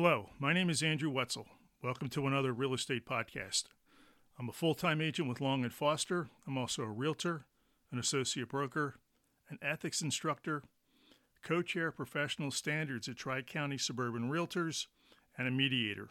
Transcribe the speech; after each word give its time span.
Hello, 0.00 0.30
my 0.38 0.52
name 0.52 0.70
is 0.70 0.80
Andrew 0.80 1.10
Wetzel. 1.10 1.48
Welcome 1.82 2.08
to 2.10 2.28
another 2.28 2.52
real 2.52 2.72
estate 2.72 3.04
podcast. 3.04 3.64
I'm 4.38 4.48
a 4.48 4.52
full 4.52 4.76
time 4.76 5.00
agent 5.00 5.28
with 5.28 5.40
Long 5.40 5.64
and 5.64 5.72
Foster. 5.72 6.28
I'm 6.46 6.56
also 6.56 6.84
a 6.84 6.86
realtor, 6.86 7.46
an 7.90 7.98
associate 7.98 8.48
broker, 8.48 8.94
an 9.50 9.58
ethics 9.60 10.00
instructor, 10.00 10.62
co 11.42 11.62
chair 11.62 11.90
professional 11.90 12.52
standards 12.52 13.08
at 13.08 13.16
Tri 13.16 13.42
County 13.42 13.76
Suburban 13.76 14.30
Realtors, 14.30 14.86
and 15.36 15.48
a 15.48 15.50
mediator. 15.50 16.10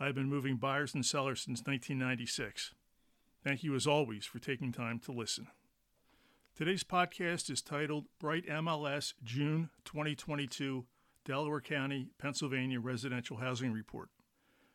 I've 0.00 0.16
been 0.16 0.28
moving 0.28 0.56
buyers 0.56 0.92
and 0.92 1.06
sellers 1.06 1.42
since 1.42 1.60
1996. 1.60 2.74
Thank 3.44 3.62
you, 3.62 3.76
as 3.76 3.86
always, 3.86 4.26
for 4.26 4.40
taking 4.40 4.72
time 4.72 4.98
to 5.04 5.12
listen. 5.12 5.46
Today's 6.56 6.82
podcast 6.82 7.48
is 7.48 7.62
titled 7.62 8.06
Bright 8.18 8.48
MLS 8.48 9.14
June 9.22 9.70
2022 9.84 10.86
Delaware 11.28 11.60
County, 11.60 12.08
Pennsylvania 12.16 12.80
Residential 12.80 13.36
Housing 13.36 13.70
Report. 13.70 14.08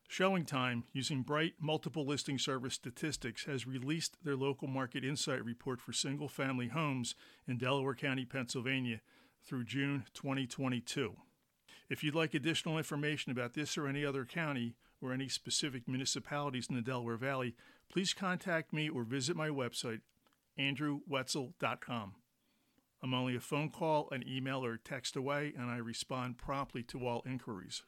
Showing 0.07 0.45
Time, 0.45 0.83
using 0.93 1.23
Bright 1.23 1.53
Multiple 1.59 2.05
Listing 2.05 2.37
Service 2.37 2.75
Statistics, 2.75 3.45
has 3.45 3.65
released 3.65 4.17
their 4.23 4.35
local 4.35 4.67
market 4.67 5.03
insight 5.03 5.43
report 5.43 5.81
for 5.81 5.93
single 5.93 6.27
family 6.27 6.67
homes 6.67 7.15
in 7.47 7.57
Delaware 7.57 7.95
County, 7.95 8.23
Pennsylvania 8.23 9.01
through 9.43 9.63
June 9.63 10.05
2022. 10.13 11.15
If 11.89 12.03
you'd 12.03 12.13
like 12.13 12.35
additional 12.35 12.77
information 12.77 13.31
about 13.31 13.55
this 13.55 13.75
or 13.75 13.87
any 13.87 14.05
other 14.05 14.23
county 14.23 14.75
or 15.01 15.11
any 15.11 15.29
specific 15.29 15.87
municipalities 15.87 16.67
in 16.69 16.75
the 16.75 16.83
Delaware 16.83 17.17
Valley, 17.17 17.55
please 17.91 18.13
contact 18.13 18.71
me 18.71 18.87
or 18.87 19.03
visit 19.03 19.35
my 19.35 19.49
website, 19.49 20.01
andrewwetzel.com. 20.59 22.13
I'm 23.03 23.13
only 23.13 23.35
a 23.35 23.41
phone 23.41 23.69
call, 23.69 24.07
an 24.13 24.23
email, 24.25 24.63
or 24.63 24.77
text 24.77 25.17
away, 25.17 25.51
and 25.57 25.69
I 25.69 25.75
respond 25.75 26.37
promptly 26.37 26.83
to 26.83 27.05
all 27.05 27.21
inquiries. 27.25 27.83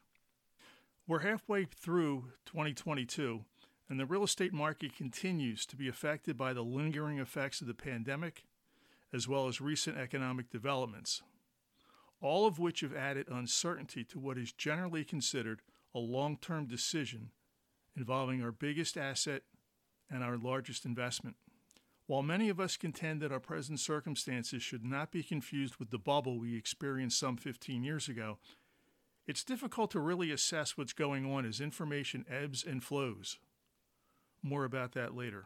We're 1.08 1.20
halfway 1.20 1.64
through 1.64 2.34
2022, 2.46 3.46
and 3.90 3.98
the 3.98 4.06
real 4.06 4.26
estate 4.26 4.52
market 4.52 4.94
continues 4.94 5.66
to 5.68 5.78
be 5.78 5.88
affected 5.88 6.38
by 6.38 6.52
the 6.52 6.64
lingering 6.64 7.20
effects 7.20 7.62
of 7.62 7.68
the 7.68 7.74
pandemic, 7.74 8.44
as 9.14 9.26
well 9.26 9.48
as 9.48 9.62
recent 9.62 9.98
economic 9.98 10.50
developments, 10.50 11.22
all 12.20 12.46
of 12.46 12.60
which 12.60 12.82
have 12.82 12.94
added 12.94 13.30
uncertainty 13.32 14.04
to 14.04 14.20
what 14.20 14.38
is 14.38 14.52
generally 14.52 15.06
considered 15.06 15.62
a 15.94 16.00
long 16.00 16.36
term 16.36 16.66
decision 16.66 17.30
involving 17.96 18.44
our 18.44 18.52
biggest 18.52 18.98
asset 18.98 19.44
and 20.12 20.26
our 20.26 20.38
largest 20.38 20.84
investment. 20.84 21.38
While 22.08 22.22
many 22.22 22.50
of 22.50 22.60
us 22.60 22.78
contend 22.78 23.22
that 23.22 23.32
our 23.32 23.40
present 23.40 23.80
circumstances 23.80 24.62
should 24.62 24.86
not 24.86 25.12
be 25.12 25.24
confused 25.24 25.78
with 25.78 25.90
the 25.90 25.98
bubble 25.98 26.40
we 26.40 26.56
experienced 26.56 27.20
some 27.20 27.36
15 27.36 27.84
years 27.84 28.08
ago, 28.08 28.38
it's 29.26 29.44
difficult 29.44 29.90
to 29.92 30.00
really 30.00 30.32
assess 30.32 30.78
what's 30.78 30.94
going 30.94 31.26
on 31.26 31.46
as 31.46 31.60
information 31.60 32.24
ebbs 32.30 32.64
and 32.64 32.84
flows. 32.84 33.40
More 34.44 34.66
about 34.66 34.92
that 34.92 35.16
later. 35.16 35.46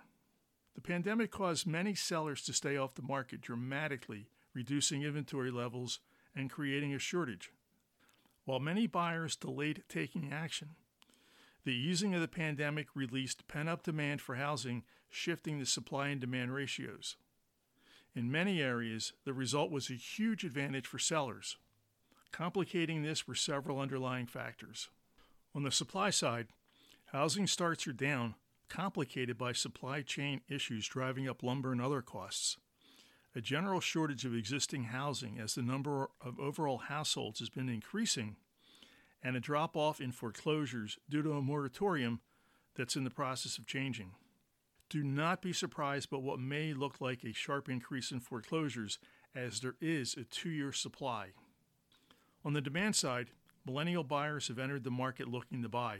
The 0.76 0.82
pandemic 0.82 1.32
caused 1.32 1.66
many 1.66 1.96
sellers 1.96 2.42
to 2.44 2.54
stay 2.54 2.76
off 2.76 2.96
the 2.96 3.02
market 3.02 3.40
dramatically, 3.40 4.28
reducing 4.54 5.04
inventory 5.04 5.52
levels 5.52 6.00
and 6.36 6.50
creating 6.50 6.94
a 6.94 7.00
shortage. 7.00 7.52
While 8.44 8.60
many 8.60 8.86
buyers 8.86 9.38
delayed 9.38 9.84
taking 9.88 10.34
action, 10.34 10.70
the 11.66 11.74
easing 11.74 12.16
of 12.16 12.22
the 12.22 12.28
pandemic 12.28 12.88
released 12.96 13.48
pent 13.48 13.70
up 13.70 13.84
demand 13.84 14.22
for 14.22 14.36
housing, 14.36 14.84
shifting 15.10 15.60
the 15.60 15.66
supply 15.66 16.08
and 16.08 16.22
demand 16.22 16.54
ratios. 16.54 17.18
In 18.16 18.32
many 18.32 18.62
areas, 18.62 19.14
the 19.26 19.34
result 19.34 19.72
was 19.72 19.90
a 19.90 19.94
huge 19.94 20.44
advantage 20.44 20.88
for 20.88 21.00
sellers. 21.00 21.58
Complicating 22.32 23.04
this 23.04 23.28
were 23.28 23.36
several 23.36 23.80
underlying 23.80 24.26
factors. 24.26 24.90
On 25.54 25.64
the 25.64 25.72
supply 25.72 26.10
side, 26.10 26.48
housing 27.08 27.48
starts 27.48 27.88
are 27.88 27.94
down, 27.94 28.36
complicated 28.68 29.38
by 29.38 29.52
supply 29.52 30.02
chain 30.02 30.42
issues 30.48 30.88
driving 30.88 31.28
up 31.28 31.44
lumber 31.44 31.72
and 31.72 31.81
other 31.81 32.02
costs. 32.02 32.58
A 33.36 33.42
general 33.42 33.80
shortage 33.80 34.25
of 34.25 34.36
existing 34.36 34.86
housing 34.86 35.40
as 35.40 35.56
the 35.56 35.62
number 35.62 36.09
of 36.22 36.40
overall 36.40 36.78
households 36.78 37.40
has 37.40 37.50
been 37.50 37.69
increasing 37.69 38.38
and 39.24 39.35
a 39.35 39.40
drop 39.40 39.75
off 39.75 40.00
in 40.00 40.12
foreclosures 40.12 40.97
due 41.09 41.22
to 41.22 41.34
a 41.34 41.41
moratorium 41.41 42.22
that's 42.75 42.96
in 42.96 43.03
the 43.03 43.09
process 43.09 43.57
of 43.57 43.68
changing. 43.68 44.12
Do 44.90 45.03
not 45.03 45.41
be 45.41 45.53
surprised 45.53 46.09
by 46.09 46.18
what 46.18 46.40
may 46.40 46.74
look 46.74 47.00
like 47.00 47.24
a 47.24 47.34
sharp 47.34 47.69
increase 47.69 48.12
in 48.12 48.19
foreclosures, 48.19 48.97
as 49.35 49.59
there 49.59 49.75
is 49.80 50.16
a 50.16 50.24
two 50.24 50.50
year 50.50 50.72
supply. 50.72 51.30
On 52.44 52.53
the 52.53 52.62
demand 52.62 52.96
side, 52.96 53.30
millennial 53.66 54.03
buyers 54.03 54.47
have 54.47 54.57
entered 54.57 54.84
the 54.84 54.90
market 54.90 55.28
looking 55.28 55.62
to 55.62 55.69
buy. 55.69 56.00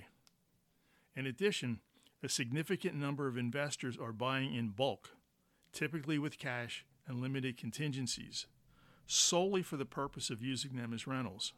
In 1.16 1.28
addition, 1.28 1.82
a 2.24 2.30
significant 2.30 2.96
number 2.96 3.28
of 3.28 3.38
investors 3.38 3.98
are 3.98 4.12
buying 4.12 4.56
in 4.56 4.70
bulk, 4.70 5.12
typically 5.72 6.18
with 6.18 6.40
cash 6.40 6.86
and 7.08 7.22
limited 7.22 7.58
contingencies, 7.58 8.48
solely 9.06 9.62
for 9.62 9.78
the 9.78 9.86
purpose 9.86 10.30
of 10.30 10.42
using 10.42 10.76
them 10.76 10.94
as 10.94 11.08
rentals. 11.08 11.54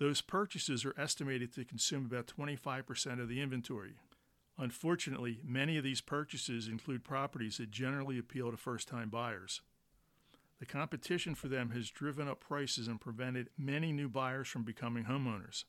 Those 0.00 0.22
purchases 0.22 0.86
are 0.86 0.98
estimated 0.98 1.52
to 1.54 1.64
consume 1.64 2.06
about 2.06 2.26
25% 2.26 3.20
of 3.20 3.28
the 3.28 3.42
inventory. 3.42 3.96
Unfortunately, 4.56 5.40
many 5.44 5.76
of 5.76 5.84
these 5.84 6.00
purchases 6.00 6.68
include 6.68 7.04
properties 7.04 7.58
that 7.58 7.70
generally 7.70 8.18
appeal 8.18 8.50
to 8.50 8.56
first 8.56 8.88
time 8.88 9.10
buyers. 9.10 9.60
The 10.58 10.64
competition 10.64 11.34
for 11.34 11.48
them 11.48 11.70
has 11.70 11.90
driven 11.90 12.28
up 12.28 12.40
prices 12.40 12.88
and 12.88 12.98
prevented 12.98 13.50
many 13.58 13.92
new 13.92 14.08
buyers 14.08 14.48
from 14.48 14.62
becoming 14.62 15.04
homeowners. 15.04 15.64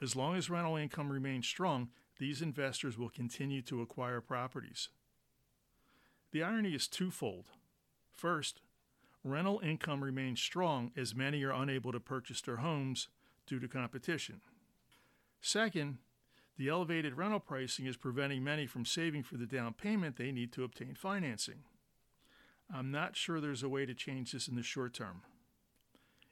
As 0.00 0.16
long 0.16 0.34
as 0.34 0.50
rental 0.50 0.76
income 0.76 1.10
remains 1.10 1.46
strong, 1.46 1.90
these 2.18 2.42
investors 2.42 2.98
will 2.98 3.08
continue 3.08 3.62
to 3.62 3.82
acquire 3.82 4.20
properties. 4.20 4.88
The 6.32 6.42
irony 6.42 6.74
is 6.74 6.88
twofold. 6.88 7.46
First, 8.16 8.62
rental 9.24 9.60
income 9.64 10.02
remains 10.02 10.40
strong 10.40 10.90
as 10.96 11.14
many 11.14 11.42
are 11.44 11.52
unable 11.52 11.92
to 11.92 12.00
purchase 12.00 12.40
their 12.40 12.56
homes 12.56 13.08
due 13.46 13.60
to 13.60 13.68
competition. 13.68 14.40
Second, 15.40 15.98
the 16.56 16.68
elevated 16.68 17.16
rental 17.16 17.40
pricing 17.40 17.86
is 17.86 17.96
preventing 17.96 18.44
many 18.44 18.66
from 18.66 18.84
saving 18.84 19.22
for 19.22 19.36
the 19.36 19.46
down 19.46 19.72
payment 19.72 20.16
they 20.16 20.32
need 20.32 20.52
to 20.52 20.64
obtain 20.64 20.94
financing. 20.94 21.64
I'm 22.72 22.90
not 22.90 23.16
sure 23.16 23.40
there's 23.40 23.62
a 23.62 23.68
way 23.68 23.86
to 23.86 23.94
change 23.94 24.32
this 24.32 24.48
in 24.48 24.56
the 24.56 24.62
short 24.62 24.94
term. 24.94 25.22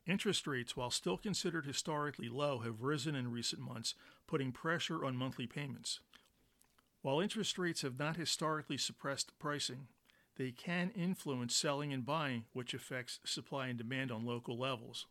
Interest 0.07 0.47
rates, 0.47 0.77
while 0.77 0.91
still 0.91 1.17
considered 1.17 1.67
historically 1.67 2.29
low, 2.29 2.61
have 2.61 2.83
risen 2.83 3.15
in 3.15 3.31
recent 3.31 3.61
months, 3.61 3.95
putting 4.27 4.51
pressure 4.51 5.05
on 5.05 5.17
monthly 5.17 5.47
payments. 5.47 6.01
While 7.03 7.21
interest 7.21 7.59
rates 7.59 7.83
have 7.83 7.99
not 7.99 8.17
historically 8.17 8.79
suppressed 8.79 9.39
pricing, 9.39 9.89
they 10.41 10.51
can 10.51 10.91
influence 10.97 11.55
selling 11.55 11.93
and 11.93 12.07
buying, 12.07 12.45
which 12.55 12.73
affects 12.73 13.21
supply 13.27 13.67
and 13.67 13.77
demand 13.77 14.11
on 14.11 14.25
local 14.25 14.57
levels. 14.57 15.05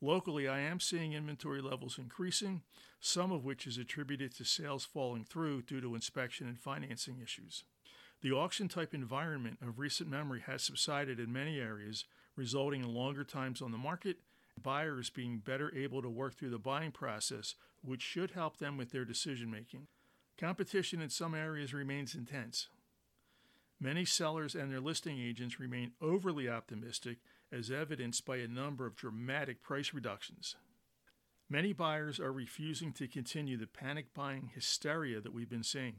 Locally, 0.00 0.48
I 0.48 0.58
am 0.58 0.80
seeing 0.80 1.12
inventory 1.12 1.62
levels 1.62 1.96
increasing, 1.96 2.62
some 2.98 3.30
of 3.30 3.44
which 3.44 3.68
is 3.68 3.78
attributed 3.78 4.34
to 4.34 4.44
sales 4.44 4.84
falling 4.84 5.22
through 5.22 5.62
due 5.62 5.80
to 5.80 5.94
inspection 5.94 6.48
and 6.48 6.58
financing 6.58 7.20
issues. 7.22 7.62
The 8.20 8.32
auction 8.32 8.66
type 8.66 8.94
environment 8.94 9.58
of 9.62 9.78
recent 9.78 10.10
memory 10.10 10.42
has 10.46 10.64
subsided 10.64 11.20
in 11.20 11.32
many 11.32 11.60
areas, 11.60 12.04
resulting 12.34 12.82
in 12.82 12.92
longer 12.92 13.22
times 13.22 13.62
on 13.62 13.70
the 13.70 13.78
market, 13.78 14.16
buyers 14.60 15.08
being 15.08 15.38
better 15.38 15.72
able 15.72 16.02
to 16.02 16.10
work 16.10 16.34
through 16.34 16.50
the 16.50 16.58
buying 16.58 16.90
process, 16.90 17.54
which 17.80 18.02
should 18.02 18.32
help 18.32 18.56
them 18.56 18.76
with 18.76 18.90
their 18.90 19.04
decision 19.04 19.52
making. 19.52 19.86
Competition 20.36 21.00
in 21.00 21.10
some 21.10 21.32
areas 21.32 21.72
remains 21.72 22.16
intense. 22.16 22.66
Many 23.80 24.04
sellers 24.04 24.54
and 24.54 24.72
their 24.72 24.80
listing 24.80 25.20
agents 25.20 25.60
remain 25.60 25.92
overly 26.00 26.48
optimistic, 26.48 27.18
as 27.52 27.70
evidenced 27.70 28.26
by 28.26 28.38
a 28.38 28.48
number 28.48 28.86
of 28.86 28.96
dramatic 28.96 29.62
price 29.62 29.94
reductions. 29.94 30.56
Many 31.48 31.72
buyers 31.72 32.20
are 32.20 32.32
refusing 32.32 32.92
to 32.94 33.08
continue 33.08 33.56
the 33.56 33.66
panic 33.66 34.12
buying 34.12 34.50
hysteria 34.54 35.20
that 35.20 35.32
we've 35.32 35.48
been 35.48 35.62
seeing. 35.62 35.96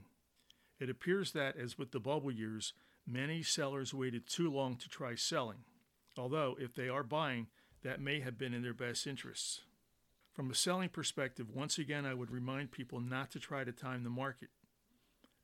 It 0.80 0.90
appears 0.90 1.32
that, 1.32 1.58
as 1.58 1.78
with 1.78 1.92
the 1.92 2.00
bubble 2.00 2.32
years, 2.32 2.74
many 3.08 3.42
sellers 3.42 3.94
waited 3.94 4.28
too 4.28 4.52
long 4.52 4.76
to 4.76 4.88
try 4.88 5.16
selling, 5.16 5.64
although, 6.18 6.56
if 6.60 6.76
they 6.76 6.88
are 6.88 7.04
buying, 7.04 7.48
that 7.82 8.02
may 8.02 8.20
have 8.20 8.38
been 8.38 8.54
in 8.54 8.62
their 8.62 8.74
best 8.74 9.08
interests. 9.08 9.62
From 10.34 10.52
a 10.52 10.56
selling 10.56 10.90
perspective, 10.90 11.50
once 11.50 11.78
again, 11.78 12.06
I 12.06 12.14
would 12.14 12.30
remind 12.30 12.72
people 12.72 13.00
not 13.00 13.32
to 13.32 13.40
try 13.40 13.64
to 13.64 13.72
time 13.72 14.04
the 14.04 14.10
market. 14.10 14.50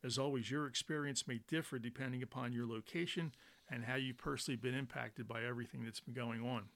As 0.06 0.18
always, 0.18 0.52
your 0.52 0.68
experience 0.68 1.26
may 1.26 1.40
differ 1.48 1.80
depending 1.80 2.22
upon 2.22 2.52
your 2.52 2.64
location 2.64 3.32
and 3.68 3.84
how 3.84 3.96
you've 3.96 4.18
personally 4.18 4.56
been 4.56 4.72
impacted 4.72 5.26
by 5.26 5.42
everything 5.42 5.82
that's 5.82 5.98
been 5.98 6.14
going 6.14 6.46
on. 6.46 6.66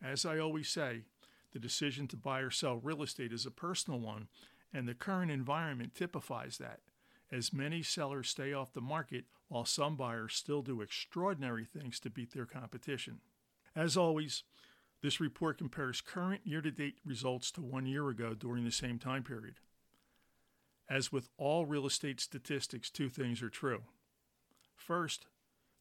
As 0.00 0.24
I 0.24 0.38
always 0.38 0.68
say, 0.68 1.02
the 1.52 1.58
decision 1.58 2.06
to 2.08 2.16
buy 2.16 2.38
or 2.38 2.52
sell 2.52 2.76
real 2.76 3.02
estate 3.02 3.32
is 3.32 3.46
a 3.46 3.50
personal 3.50 3.98
one, 3.98 4.28
and 4.72 4.86
the 4.86 4.94
current 4.94 5.32
environment 5.32 5.96
typifies 5.96 6.58
that, 6.58 6.78
as 7.32 7.52
many 7.52 7.82
sellers 7.82 8.28
stay 8.28 8.52
off 8.52 8.72
the 8.74 8.80
market 8.80 9.24
while 9.48 9.64
some 9.64 9.96
buyers 9.96 10.34
still 10.34 10.62
do 10.62 10.80
extraordinary 10.80 11.64
things 11.64 11.98
to 11.98 12.10
beat 12.10 12.32
their 12.32 12.46
competition. 12.46 13.18
As 13.74 13.96
always, 13.96 14.44
This 15.00 15.20
report 15.20 15.58
compares 15.58 16.00
current 16.00 16.40
year 16.44 16.60
to 16.60 16.70
date 16.70 16.98
results 17.04 17.50
to 17.52 17.62
one 17.62 17.86
year 17.86 18.08
ago 18.08 18.34
during 18.34 18.64
the 18.64 18.72
same 18.72 18.98
time 18.98 19.22
period. 19.22 19.54
As 20.88 21.12
with 21.12 21.28
all 21.36 21.66
real 21.66 21.86
estate 21.86 22.20
statistics, 22.20 22.90
two 22.90 23.08
things 23.08 23.42
are 23.42 23.50
true. 23.50 23.82
First, 24.74 25.26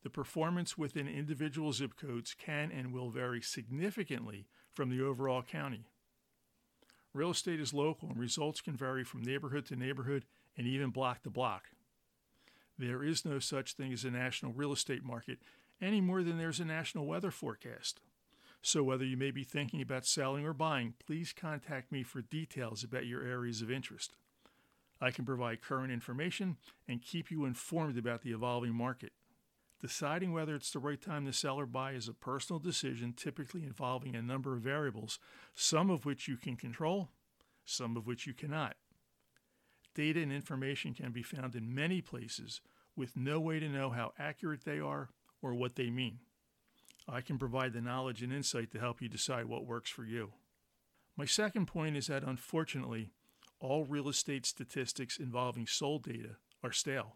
the 0.03 0.09
performance 0.09 0.77
within 0.77 1.07
individual 1.07 1.71
zip 1.71 1.95
codes 1.95 2.35
can 2.37 2.71
and 2.71 2.91
will 2.91 3.09
vary 3.09 3.41
significantly 3.41 4.47
from 4.73 4.89
the 4.89 5.01
overall 5.01 5.41
county. 5.41 5.85
Real 7.13 7.31
estate 7.31 7.59
is 7.59 7.73
local 7.73 8.09
and 8.09 8.19
results 8.19 8.61
can 8.61 8.75
vary 8.75 9.03
from 9.03 9.23
neighborhood 9.23 9.65
to 9.67 9.75
neighborhood 9.75 10.25
and 10.57 10.67
even 10.67 10.89
block 10.89 11.23
to 11.23 11.29
block. 11.29 11.63
There 12.77 13.03
is 13.03 13.25
no 13.25 13.39
such 13.39 13.73
thing 13.73 13.91
as 13.91 14.03
a 14.03 14.11
national 14.11 14.53
real 14.53 14.71
estate 14.71 15.03
market 15.03 15.39
any 15.81 16.01
more 16.01 16.21
than 16.21 16.37
there's 16.37 16.59
a 16.59 16.65
national 16.65 17.05
weather 17.05 17.31
forecast. 17.31 18.01
So, 18.61 18.83
whether 18.83 19.05
you 19.05 19.17
may 19.17 19.31
be 19.31 19.43
thinking 19.43 19.81
about 19.81 20.05
selling 20.05 20.45
or 20.45 20.53
buying, 20.53 20.95
please 21.05 21.33
contact 21.33 21.91
me 21.91 22.03
for 22.03 22.21
details 22.21 22.83
about 22.83 23.05
your 23.05 23.23
areas 23.23 23.61
of 23.61 23.71
interest. 23.71 24.13
I 24.99 25.11
can 25.11 25.25
provide 25.25 25.61
current 25.61 25.91
information 25.91 26.57
and 26.87 27.01
keep 27.01 27.29
you 27.29 27.45
informed 27.45 27.97
about 27.97 28.21
the 28.21 28.31
evolving 28.31 28.73
market. 28.73 29.13
Deciding 29.79 30.33
whether 30.33 30.55
it's 30.55 30.71
the 30.71 30.79
right 30.79 30.99
time 30.99 31.25
to 31.25 31.33
sell 31.33 31.59
or 31.59 31.67
buy 31.67 31.91
is 31.91 32.07
a 32.07 32.13
personal 32.13 32.59
decision, 32.59 33.13
typically 33.13 33.63
involving 33.63 34.15
a 34.15 34.23
number 34.23 34.55
of 34.55 34.61
variables, 34.61 35.19
some 35.53 35.91
of 35.91 36.03
which 36.03 36.27
you 36.27 36.35
can 36.35 36.55
control, 36.55 37.09
some 37.63 37.95
of 37.95 38.07
which 38.07 38.25
you 38.25 38.33
cannot. 38.33 38.75
Data 39.93 40.19
and 40.19 40.31
information 40.31 40.95
can 40.95 41.11
be 41.11 41.21
found 41.21 41.55
in 41.55 41.75
many 41.75 42.01
places 42.01 42.61
with 42.95 43.15
no 43.15 43.39
way 43.39 43.59
to 43.59 43.69
know 43.69 43.91
how 43.91 44.13
accurate 44.17 44.65
they 44.65 44.79
are 44.79 45.09
or 45.43 45.53
what 45.53 45.75
they 45.75 45.91
mean. 45.91 46.19
I 47.07 47.21
can 47.21 47.37
provide 47.37 47.73
the 47.73 47.81
knowledge 47.81 48.23
and 48.23 48.33
insight 48.33 48.71
to 48.71 48.79
help 48.79 49.01
you 49.01 49.07
decide 49.07 49.45
what 49.45 49.65
works 49.65 49.89
for 49.89 50.03
you. 50.03 50.33
My 51.15 51.25
second 51.25 51.67
point 51.67 51.95
is 51.95 52.07
that 52.07 52.23
unfortunately, 52.23 53.11
all 53.59 53.85
real 53.85 54.09
estate 54.09 54.45
statistics 54.45 55.17
involving 55.17 55.67
sold 55.67 56.03
data 56.03 56.37
are 56.63 56.71
stale. 56.71 57.15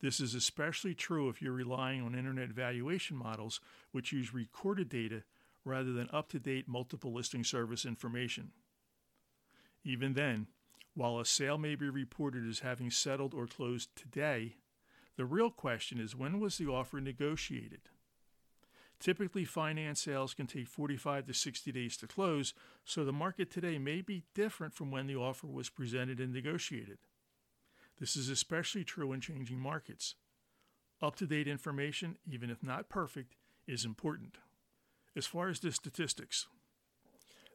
This 0.00 0.18
is 0.20 0.34
especially 0.34 0.94
true 0.94 1.28
if 1.28 1.42
you're 1.42 1.52
relying 1.52 2.02
on 2.02 2.14
internet 2.14 2.48
valuation 2.48 3.16
models, 3.16 3.60
which 3.92 4.12
use 4.12 4.32
recorded 4.32 4.88
data 4.88 5.22
rather 5.64 5.92
than 5.92 6.08
up 6.12 6.30
to 6.30 6.38
date 6.38 6.66
multiple 6.66 7.12
listing 7.12 7.44
service 7.44 7.84
information. 7.84 8.52
Even 9.84 10.14
then, 10.14 10.46
while 10.94 11.18
a 11.18 11.26
sale 11.26 11.58
may 11.58 11.74
be 11.74 11.88
reported 11.88 12.48
as 12.48 12.60
having 12.60 12.90
settled 12.90 13.34
or 13.34 13.46
closed 13.46 13.90
today, 13.94 14.56
the 15.16 15.24
real 15.24 15.50
question 15.50 16.00
is 16.00 16.16
when 16.16 16.40
was 16.40 16.56
the 16.56 16.66
offer 16.66 17.00
negotiated? 17.00 17.90
Typically, 19.00 19.44
finance 19.46 20.02
sales 20.02 20.34
can 20.34 20.46
take 20.46 20.68
45 20.68 21.26
to 21.26 21.34
60 21.34 21.72
days 21.72 21.96
to 21.96 22.06
close, 22.06 22.52
so 22.84 23.02
the 23.02 23.12
market 23.12 23.50
today 23.50 23.78
may 23.78 24.02
be 24.02 24.24
different 24.34 24.74
from 24.74 24.90
when 24.90 25.06
the 25.06 25.16
offer 25.16 25.46
was 25.46 25.70
presented 25.70 26.20
and 26.20 26.34
negotiated. 26.34 26.98
This 27.98 28.14
is 28.14 28.28
especially 28.28 28.84
true 28.84 29.12
in 29.12 29.22
changing 29.22 29.58
markets. 29.58 30.16
Up 31.00 31.16
to 31.16 31.26
date 31.26 31.48
information, 31.48 32.18
even 32.30 32.50
if 32.50 32.62
not 32.62 32.90
perfect, 32.90 33.36
is 33.66 33.86
important. 33.86 34.36
As 35.16 35.26
far 35.26 35.48
as 35.48 35.60
the 35.60 35.72
statistics, 35.72 36.46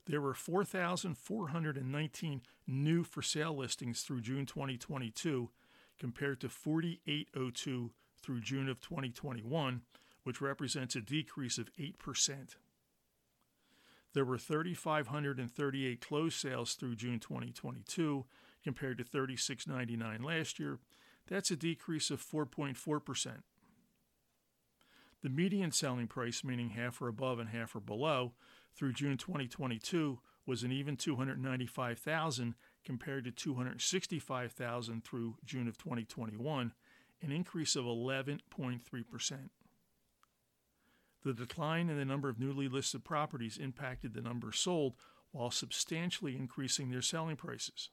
there 0.07 0.21
were 0.21 0.33
4,419 0.33 2.41
new 2.67 3.03
for 3.03 3.21
sale 3.21 3.55
listings 3.55 4.01
through 4.01 4.21
June 4.21 4.47
2022 4.47 5.51
compared 5.99 6.41
to 6.41 6.49
4802 6.49 7.91
through 8.21 8.41
June 8.41 8.67
of 8.67 8.81
2021, 8.81 9.81
which 10.25 10.41
represents 10.41 10.95
a 10.95 11.01
decrease 11.01 11.59
of 11.59 11.69
8%. 11.79 12.55
There 14.13 14.25
were 14.25 14.39
3,538 14.39 16.01
closed 16.01 16.39
sales 16.39 16.73
through 16.73 16.95
June 16.95 17.19
2022 17.19 18.25
compared 18.63 18.97
to 18.97 19.03
36.99 19.03 20.25
last 20.25 20.59
year. 20.59 20.79
That's 21.27 21.51
a 21.51 21.55
decrease 21.55 22.09
of 22.09 22.23
4.4%. 22.23 23.43
The 25.21 25.29
median 25.29 25.71
selling 25.71 26.07
price, 26.07 26.43
meaning 26.43 26.71
half 26.71 27.01
or 27.01 27.07
above 27.07 27.37
and 27.37 27.49
half 27.49 27.75
or 27.75 27.79
below, 27.79 28.33
through 28.75 28.93
June 28.93 29.17
2022 29.17 30.19
was 30.47 30.63
an 30.63 30.71
even 30.71 30.97
295,000 30.97 32.55
compared 32.83 33.25
to 33.25 33.31
265,000 33.31 35.03
through 35.03 35.35
June 35.45 35.67
of 35.67 35.77
2021, 35.77 36.73
an 37.21 37.31
increase 37.31 37.75
of 37.75 37.85
11.3%. 37.85 39.49
The 41.25 41.33
decline 41.33 41.89
in 41.89 41.97
the 41.97 42.05
number 42.05 42.29
of 42.29 42.39
newly 42.39 42.67
listed 42.67 43.03
properties 43.03 43.57
impacted 43.57 44.13
the 44.13 44.21
number 44.21 44.51
sold 44.51 44.93
while 45.31 45.49
substantially 45.49 46.35
increasing 46.35 46.91
their 46.91 47.01
selling 47.01 47.35
prices. 47.35 47.89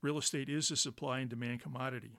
Real 0.00 0.16
estate 0.16 0.48
is 0.48 0.70
a 0.70 0.76
supply 0.76 1.18
and 1.18 1.28
demand 1.28 1.60
commodity. 1.60 2.16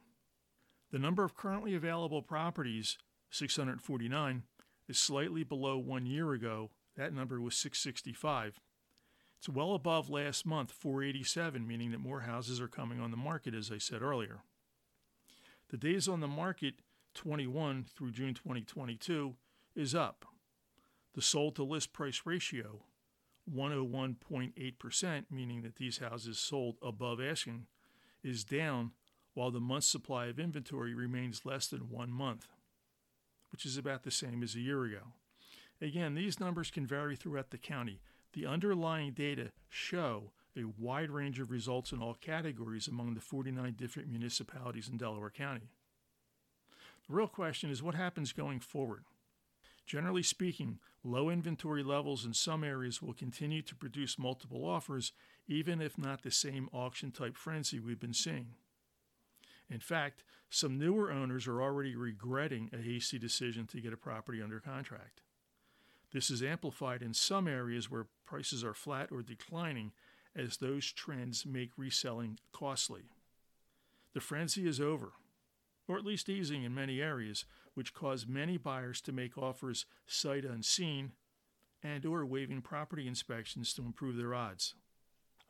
The 0.91 0.99
number 0.99 1.23
of 1.23 1.35
currently 1.35 1.73
available 1.73 2.21
properties, 2.21 2.99
649, 3.31 4.43
is 4.87 4.99
slightly 4.99 5.43
below 5.43 5.79
one 5.79 6.05
year 6.05 6.31
ago. 6.33 6.69
That 6.95 7.11
number 7.11 7.41
was 7.41 7.55
665. 7.55 8.61
It's 9.39 9.49
well 9.49 9.73
above 9.73 10.11
last 10.11 10.45
month, 10.45 10.71
487, 10.71 11.65
meaning 11.65 11.89
that 11.89 11.99
more 11.99 12.21
houses 12.21 12.61
are 12.61 12.67
coming 12.67 12.99
on 12.99 13.09
the 13.09 13.17
market, 13.17 13.55
as 13.55 13.71
I 13.71 13.79
said 13.79 14.03
earlier. 14.03 14.43
The 15.69 15.77
days 15.77 16.07
on 16.07 16.19
the 16.19 16.27
market, 16.27 16.75
21 17.15 17.87
through 17.97 18.11
June 18.11 18.35
2022, 18.35 19.33
is 19.75 19.95
up. 19.95 20.23
The 21.15 21.21
sold 21.21 21.55
to 21.55 21.63
list 21.63 21.93
price 21.93 22.23
ratio, 22.25 22.81
101.8%, 23.49 25.25
meaning 25.31 25.61
that 25.61 25.77
these 25.77 25.99
houses 25.99 26.37
sold 26.37 26.75
above 26.81 27.21
asking, 27.21 27.67
is 28.21 28.43
down 28.43 28.91
while 29.33 29.49
the 29.49 29.61
month's 29.61 29.87
supply 29.87 30.25
of 30.25 30.39
inventory 30.39 30.93
remains 30.93 31.45
less 31.45 31.67
than 31.67 31.89
one 31.89 32.11
month, 32.11 32.47
which 33.51 33.65
is 33.65 33.77
about 33.77 34.03
the 34.03 34.11
same 34.11 34.43
as 34.43 34.55
a 34.55 34.59
year 34.59 34.83
ago. 34.83 35.13
Again, 35.81 36.15
these 36.15 36.39
numbers 36.39 36.69
can 36.69 36.85
vary 36.85 37.15
throughout 37.15 37.51
the 37.51 37.57
county. 37.57 38.01
The 38.33 38.45
underlying 38.45 39.13
data 39.13 39.51
show 39.69 40.31
a 40.57 40.65
wide 40.77 41.11
range 41.11 41.39
of 41.39 41.49
results 41.49 41.93
in 41.93 42.01
all 42.01 42.15
categories 42.15 42.87
among 42.87 43.13
the 43.13 43.21
49 43.21 43.73
different 43.77 44.09
municipalities 44.09 44.89
in 44.89 44.97
Delaware 44.97 45.29
County. 45.29 45.69
The 47.07 47.13
real 47.15 47.27
question 47.27 47.69
is 47.69 47.83
what 47.83 47.95
happens 47.95 48.33
going 48.33 48.59
forward? 48.59 49.03
Generally 49.85 50.23
speaking, 50.23 50.79
low 51.03 51.29
inventory 51.29 51.83
levels 51.83 52.25
in 52.25 52.33
some 52.33 52.63
areas 52.63 53.01
will 53.01 53.13
continue 53.13 53.61
to 53.61 53.75
produce 53.75 54.17
multiple 54.17 54.65
offers, 54.65 55.11
even 55.47 55.79
if 55.79 55.97
not 55.97 56.23
the 56.23 56.31
same 56.31 56.69
auction 56.73 57.11
type 57.11 57.37
frenzy 57.37 57.79
we've 57.79 57.99
been 57.99 58.13
seeing. 58.13 58.55
In 59.69 59.79
fact, 59.79 60.23
some 60.49 60.77
newer 60.77 61.11
owners 61.11 61.47
are 61.47 61.61
already 61.61 61.95
regretting 61.95 62.69
a 62.73 62.77
hasty 62.77 63.19
decision 63.19 63.67
to 63.67 63.81
get 63.81 63.93
a 63.93 63.97
property 63.97 64.41
under 64.41 64.59
contract. 64.59 65.21
This 66.11 66.29
is 66.29 66.41
amplified 66.41 67.01
in 67.01 67.13
some 67.13 67.47
areas 67.47 67.91
where 67.91 68.07
prices 68.25 68.63
are 68.63 68.73
flat 68.73 69.09
or 69.11 69.21
declining, 69.21 69.91
as 70.35 70.57
those 70.57 70.91
trends 70.91 71.45
make 71.45 71.71
reselling 71.77 72.39
costly. 72.51 73.03
The 74.13 74.19
frenzy 74.19 74.67
is 74.67 74.79
over, 74.79 75.13
or 75.87 75.97
at 75.97 76.05
least 76.05 76.29
easing 76.29 76.63
in 76.63 76.73
many 76.73 77.01
areas, 77.01 77.45
which 77.75 77.93
cause 77.93 78.25
many 78.25 78.57
buyers 78.57 78.99
to 79.01 79.11
make 79.11 79.37
offers 79.37 79.85
sight 80.07 80.43
unseen 80.43 81.11
and 81.83 82.05
or 82.05 82.25
waiving 82.25 82.61
property 82.61 83.07
inspections 83.07 83.73
to 83.73 83.83
improve 83.83 84.17
their 84.17 84.33
odds. 84.33 84.73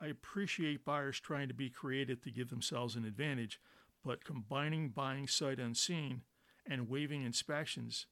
I 0.01 0.07
appreciate 0.07 0.83
buyers 0.83 1.19
trying 1.19 1.47
to 1.47 1.53
be 1.53 1.69
creative 1.69 2.21
to 2.23 2.31
give 2.31 2.49
themselves 2.49 2.95
an 2.95 3.05
advantage, 3.05 3.61
but 4.03 4.25
combining 4.25 4.89
buying 4.89 5.27
sight 5.27 5.59
unseen 5.59 6.21
and 6.69 6.89
waiving 6.89 7.23
inspections 7.23 8.07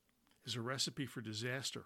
is 0.45 0.55
a 0.55 0.61
recipe 0.61 1.05
for 1.05 1.21
disaster. 1.21 1.85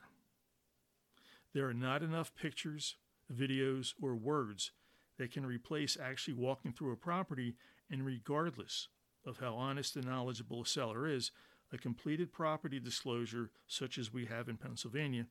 There 1.54 1.68
are 1.68 1.74
not 1.74 2.04
enough 2.04 2.36
pictures, 2.36 2.98
videos, 3.34 3.94
or 4.02 4.16
words 4.16 4.72
that 5.18 5.32
can 5.32 5.46
replace 5.46 5.98
actually 6.00 6.36
walking 6.36 6.74
through 6.74 6.92
a 6.92 6.98
property, 6.98 7.56
and 7.90 8.06
regardless 8.06 8.90
of 9.26 9.40
how 9.40 9.56
honest 9.56 9.96
and 9.96 10.06
knowledgeable 10.06 10.62
a 10.62 10.66
seller 10.66 11.08
is, 11.08 11.32
a 11.72 11.78
completed 11.78 12.32
property 12.32 12.80
disclosure, 12.80 13.50
such 13.68 13.98
as 13.98 14.14
we 14.14 14.26
have 14.26 14.48
in 14.48 14.58
Pennsylvania, 14.58 15.26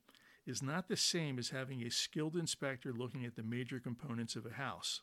is 0.47 0.62
not 0.62 0.88
the 0.88 0.97
same 0.97 1.38
as 1.38 1.50
having 1.50 1.83
a 1.83 1.90
skilled 1.90 2.37
inspector 2.37 2.93
looking 2.93 3.25
at 3.25 3.37
the 3.37 3.43
major 3.43 3.81
components 3.81 4.37
of 4.37 4.47
a 4.47 4.55
house. 4.55 5.00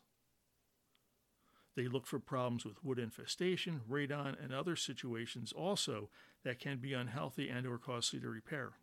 They 1.75 1.87
look 1.87 2.05
for 2.05 2.19
problems 2.19 2.65
with 2.65 2.83
wood 2.83 2.99
infestation, 2.99 3.81
radon, 3.89 4.41
and 4.41 4.53
other 4.53 4.75
situations 4.75 5.51
also 5.51 6.09
that 6.43 6.59
can 6.59 6.77
be 6.77 6.93
unhealthy 6.93 7.49
and 7.49 7.65
or 7.65 7.77
costly 7.77 8.19
to 8.19 8.29
repair. 8.29 8.73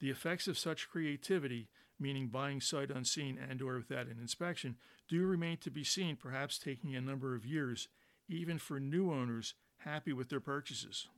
The 0.00 0.10
effects 0.10 0.46
of 0.46 0.58
such 0.58 0.88
creativity, 0.88 1.68
meaning 1.98 2.28
buying 2.28 2.60
sight 2.60 2.90
unseen 2.90 3.38
and 3.38 3.60
or 3.62 3.76
without 3.76 4.06
an 4.06 4.18
inspection, 4.20 4.76
do 5.08 5.26
remain 5.26 5.56
to 5.58 5.70
be 5.70 5.82
seen, 5.82 6.16
perhaps 6.16 6.58
taking 6.58 6.94
a 6.94 7.00
number 7.00 7.34
of 7.34 7.46
years, 7.46 7.88
even 8.28 8.58
for 8.58 8.78
new 8.78 9.10
owners 9.10 9.54
happy 9.78 10.12
with 10.12 10.28
their 10.28 10.40
purchases. 10.40 11.08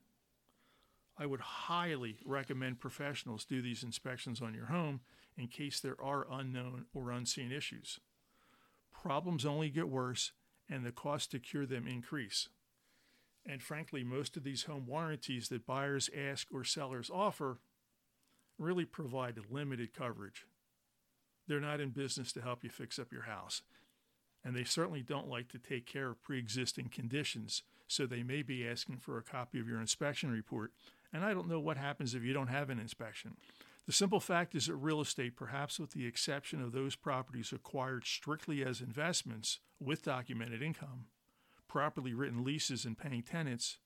I 1.19 1.26
would 1.26 1.40
highly 1.40 2.17
recommend 2.25 2.81
professionals 2.81 3.45
do 3.45 3.61
these 3.61 3.83
inspections 3.83 4.40
on 4.40 4.55
your 4.55 4.67
home 4.67 5.00
in 5.37 5.49
case 5.49 5.81
there 5.81 6.00
are 6.00 6.26
unknown 6.31 6.87
or 6.95 7.11
unseen 7.11 7.52
issues. 7.52 8.00
Problems 8.93 9.45
only 9.45 9.71
get 9.71 9.88
worse 9.88 10.33
and 10.69 10.85
the 10.85 10.93
cost 10.93 11.31
to 11.31 11.38
cure 11.38 11.67
them 11.67 11.87
increase. 11.87 12.49
And 13.47 13.62
frankly, 13.62 14.05
most 14.05 14.37
of 14.37 14.45
these 14.45 14.64
home 14.64 14.87
warranties 14.87 15.49
that 15.49 15.67
buyers 15.67 16.11
ask 16.17 16.49
or 16.52 16.64
sellers 16.64 17.11
offer 17.12 17.59
really 18.59 18.85
provide 18.85 19.38
limited 19.50 19.95
coverage. 19.95 20.47
They're 21.49 21.61
not 21.61 21.81
in 21.81 21.90
business 21.90 22.33
to 22.35 22.43
help 22.43 22.62
you 22.62 22.71
fix 22.71 22.99
up 22.99 23.12
your 23.12 23.23
house. 23.23 23.62
And 24.45 24.55
they 24.55 24.64
certainly 24.64 25.02
don't 25.02 25.29
like 25.29 25.49
to 25.49 25.59
take 25.59 25.87
care 25.87 26.11
of 26.11 26.23
pre 26.23 26.38
existing 26.38 26.90
conditions, 26.90 27.62
so 27.91 28.07
they 28.07 28.23
may 28.23 28.43
be 28.43 28.67
asking 28.67 28.99
for 28.99 29.19
a 29.19 29.23
copy 29.23 29.59
of 29.59 29.67
your 29.67 29.81
inspection 29.81 30.31
report. 30.31 30.73
And 31.13 31.25
I 31.25 31.35
don't 31.35 31.49
know 31.49 31.59
what 31.59 31.77
happens 31.77 32.15
if 32.15 32.23
you 32.23 32.33
don't 32.33 32.47
have 32.47 32.71
an 32.71 32.79
inspection. 32.79 33.33
The 33.87 33.93
simple 33.93 34.21
fact 34.21 34.55
is 34.55 34.67
that 34.67 34.77
real 34.77 35.01
estate, 35.01 35.35
perhaps 35.35 35.81
with 35.81 35.91
the 35.91 36.07
exception 36.07 36.63
of 36.63 36.71
those 36.71 36.95
properties 36.95 37.53
acquired 37.53 38.07
strictly 38.07 38.63
as 38.65 38.81
investments 38.81 39.59
with 39.81 40.05
documented 40.05 40.63
income, 40.63 41.07
properly 41.67 42.15
written 42.15 42.45
leases, 42.45 42.85
and 42.85 42.97
paying 42.97 43.25
tenants, 43.25 43.79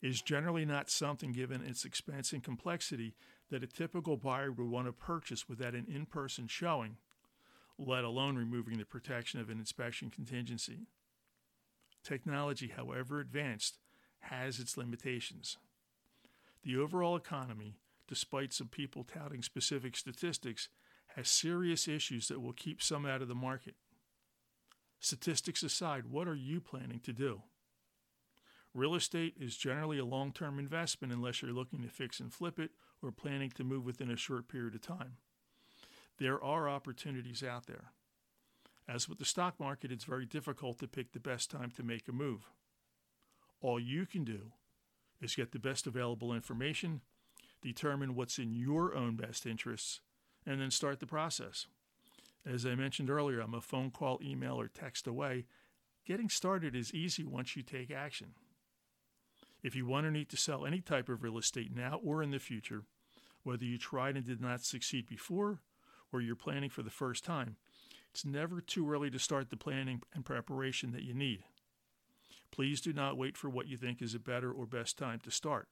is 0.00 0.22
generally 0.22 0.64
not 0.64 0.88
something, 0.88 1.32
given 1.32 1.62
its 1.62 1.84
expense 1.84 2.32
and 2.32 2.42
complexity, 2.42 3.14
that 3.50 3.62
a 3.62 3.66
typical 3.66 4.16
buyer 4.16 4.50
would 4.50 4.68
want 4.68 4.86
to 4.86 4.92
purchase 4.92 5.46
without 5.46 5.74
an 5.74 5.86
in 5.92 6.06
person 6.06 6.46
showing, 6.46 6.96
let 7.78 8.04
alone 8.04 8.36
removing 8.36 8.78
the 8.78 8.86
protection 8.86 9.40
of 9.40 9.50
an 9.50 9.58
inspection 9.58 10.08
contingency. 10.08 10.86
Technology, 12.06 12.68
however 12.68 13.18
advanced, 13.18 13.78
has 14.20 14.60
its 14.60 14.76
limitations. 14.76 15.58
The 16.62 16.76
overall 16.76 17.16
economy, 17.16 17.78
despite 18.06 18.52
some 18.52 18.68
people 18.68 19.02
touting 19.02 19.42
specific 19.42 19.96
statistics, 19.96 20.68
has 21.16 21.28
serious 21.28 21.88
issues 21.88 22.28
that 22.28 22.40
will 22.40 22.52
keep 22.52 22.80
some 22.80 23.06
out 23.06 23.22
of 23.22 23.28
the 23.28 23.34
market. 23.34 23.74
Statistics 25.00 25.64
aside, 25.64 26.04
what 26.08 26.28
are 26.28 26.36
you 26.36 26.60
planning 26.60 27.00
to 27.00 27.12
do? 27.12 27.42
Real 28.72 28.94
estate 28.94 29.34
is 29.40 29.56
generally 29.56 29.98
a 29.98 30.04
long 30.04 30.30
term 30.30 30.60
investment 30.60 31.12
unless 31.12 31.42
you're 31.42 31.50
looking 31.50 31.82
to 31.82 31.88
fix 31.88 32.20
and 32.20 32.32
flip 32.32 32.60
it 32.60 32.70
or 33.02 33.10
planning 33.10 33.50
to 33.56 33.64
move 33.64 33.84
within 33.84 34.12
a 34.12 34.16
short 34.16 34.46
period 34.46 34.76
of 34.76 34.80
time. 34.80 35.16
There 36.18 36.40
are 36.40 36.68
opportunities 36.68 37.42
out 37.42 37.66
there. 37.66 37.90
As 38.88 39.08
with 39.08 39.18
the 39.18 39.24
stock 39.24 39.58
market, 39.58 39.90
it's 39.90 40.04
very 40.04 40.26
difficult 40.26 40.78
to 40.78 40.88
pick 40.88 41.12
the 41.12 41.20
best 41.20 41.50
time 41.50 41.70
to 41.72 41.82
make 41.82 42.06
a 42.08 42.12
move. 42.12 42.48
All 43.60 43.80
you 43.80 44.06
can 44.06 44.24
do 44.24 44.52
is 45.20 45.34
get 45.34 45.52
the 45.52 45.58
best 45.58 45.86
available 45.86 46.32
information, 46.32 47.00
determine 47.62 48.14
what's 48.14 48.38
in 48.38 48.52
your 48.52 48.94
own 48.94 49.16
best 49.16 49.46
interests, 49.46 50.00
and 50.46 50.60
then 50.60 50.70
start 50.70 51.00
the 51.00 51.06
process. 51.06 51.66
As 52.44 52.64
I 52.64 52.76
mentioned 52.76 53.10
earlier, 53.10 53.40
I'm 53.40 53.54
a 53.54 53.60
phone 53.60 53.90
call, 53.90 54.20
email, 54.22 54.60
or 54.60 54.68
text 54.68 55.08
away. 55.08 55.46
Getting 56.06 56.28
started 56.28 56.76
is 56.76 56.94
easy 56.94 57.24
once 57.24 57.56
you 57.56 57.62
take 57.62 57.90
action. 57.90 58.34
If 59.64 59.74
you 59.74 59.84
want 59.84 60.06
or 60.06 60.12
need 60.12 60.28
to 60.28 60.36
sell 60.36 60.64
any 60.64 60.80
type 60.80 61.08
of 61.08 61.24
real 61.24 61.38
estate 61.38 61.74
now 61.74 61.98
or 62.04 62.22
in 62.22 62.30
the 62.30 62.38
future, 62.38 62.84
whether 63.42 63.64
you 63.64 63.78
tried 63.78 64.16
and 64.16 64.24
did 64.24 64.40
not 64.40 64.62
succeed 64.62 65.08
before 65.08 65.58
or 66.12 66.20
you're 66.20 66.36
planning 66.36 66.70
for 66.70 66.82
the 66.82 66.90
first 66.90 67.24
time, 67.24 67.56
it's 68.16 68.24
never 68.24 68.62
too 68.62 68.90
early 68.90 69.10
to 69.10 69.18
start 69.18 69.50
the 69.50 69.58
planning 69.58 70.00
and 70.14 70.24
preparation 70.24 70.90
that 70.92 71.02
you 71.02 71.12
need. 71.12 71.44
Please 72.50 72.80
do 72.80 72.94
not 72.94 73.18
wait 73.18 73.36
for 73.36 73.50
what 73.50 73.68
you 73.68 73.76
think 73.76 74.00
is 74.00 74.14
a 74.14 74.18
better 74.18 74.50
or 74.50 74.64
best 74.64 74.96
time 74.96 75.20
to 75.20 75.30
start. 75.30 75.68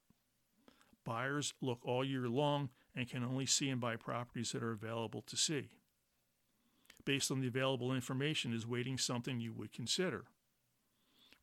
Buyers 1.03 1.55
look 1.59 1.79
all 1.83 2.05
year 2.05 2.29
long 2.29 2.69
and 2.95 3.09
can 3.09 3.23
only 3.23 3.47
see 3.47 3.67
and 3.67 3.81
buy 3.81 3.95
properties 3.95 4.51
that 4.51 4.61
are 4.61 4.73
available 4.73 5.23
to 5.23 5.35
see. 5.35 5.69
Based 7.03 7.31
on 7.31 7.41
the 7.41 7.47
available 7.47 7.91
information, 7.91 8.53
is 8.53 8.67
waiting 8.67 8.99
something 8.99 9.39
you 9.39 9.51
would 9.51 9.73
consider? 9.73 10.25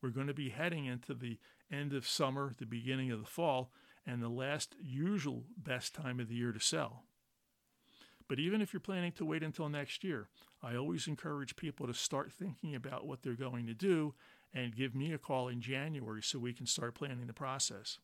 We're 0.01 0.11
going 0.11 0.29
to 0.29 0.35
be 0.35 0.51
heading 0.51 0.85
into 0.87 1.15
the 1.15 1.41
end 1.69 1.95
of 1.95 2.07
summer, 2.07 2.53
the 2.57 2.65
beginning 2.65 3.11
of 3.11 3.19
the 3.19 3.27
fall, 3.27 3.73
and 4.07 4.23
the 4.23 4.29
last 4.29 4.77
usual 4.81 5.47
best 5.57 5.97
time 5.97 6.21
of 6.21 6.29
the 6.29 6.37
year 6.37 6.53
to 6.53 6.61
sell. 6.61 7.03
But 8.29 8.39
even 8.39 8.61
if 8.61 8.73
you're 8.73 8.81
planning 8.81 9.13
to 9.13 9.25
wait 9.25 9.43
until 9.43 9.69
next 9.69 10.05
year, 10.05 10.29
I 10.63 10.77
always 10.77 11.07
encourage 11.07 11.57
people 11.57 11.87
to 11.87 11.95
start 11.95 12.33
thinking 12.33 12.75
about 12.75 13.07
what 13.07 13.23
they're 13.23 13.35
going 13.35 13.67
to 13.67 13.75
do 13.75 14.15
and 14.55 14.77
give 14.77 14.95
me 14.95 15.13
a 15.13 15.19
call 15.19 15.49
in 15.49 15.61
January 15.61 16.23
so 16.23 16.39
we 16.39 16.53
can 16.53 16.67
start 16.67 16.95
planning 16.95 17.27
the 17.27 17.33
process. 17.33 17.99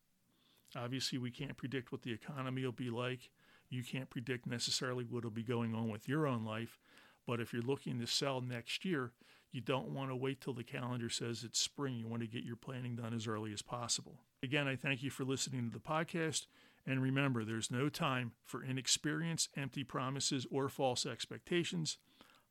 Obviously, 0.77 1.19
we 1.19 1.31
can't 1.31 1.57
predict 1.57 1.93
what 1.93 2.03
the 2.03 2.13
economy 2.13 2.65
will 2.65 2.73
be 2.73 2.91
like. 2.91 3.31
You 3.71 3.83
can't 3.83 4.11
predict 4.11 4.47
necessarily 4.47 5.05
what 5.05 5.25
will 5.25 5.31
be 5.31 5.43
going 5.43 5.75
on 5.75 5.89
with 5.89 6.09
your 6.09 6.27
own 6.27 6.45
life. 6.45 6.79
But 7.27 7.41
if 7.41 7.53
you're 7.53 7.63
looking 7.63 8.01
to 8.01 8.07
sell 8.07 8.41
next 8.41 8.85
year, 8.85 9.13
you 9.53 9.61
don't 9.61 9.91
want 9.91 10.11
to 10.11 10.17
wait 10.17 10.41
till 10.41 10.53
the 10.53 10.65
calendar 10.65 11.09
says 11.09 11.45
it's 11.45 11.61
spring. 11.61 11.97
You 11.97 12.07
want 12.07 12.23
to 12.23 12.29
get 12.29 12.45
your 12.45 12.57
planning 12.57 12.97
done 12.97 13.15
as 13.15 13.27
early 13.27 13.53
as 13.53 13.63
possible. 13.63 14.21
Again, 14.43 14.69
I 14.69 14.77
thank 14.77 15.03
you 15.03 15.11
for 15.11 15.25
listening 15.25 15.69
to 15.69 15.73
the 15.73 15.83
podcast. 15.83 16.47
And 16.89 17.03
remember, 17.03 17.45
there's 17.45 17.71
no 17.71 17.91
time 17.91 18.33
for 18.47 18.65
inexperience, 18.65 19.51
empty 19.55 19.85
promises, 19.85 20.47
or 20.51 20.71
false 20.71 21.05
expectations. 21.05 21.99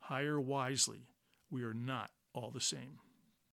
Hire 0.02 0.40
wisely. 0.40 1.08
We 1.50 1.64
are 1.64 1.74
not 1.74 2.12
all 2.36 2.52
the 2.52 2.62
same. 2.62 3.00